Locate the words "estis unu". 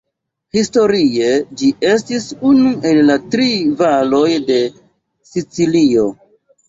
1.89-2.71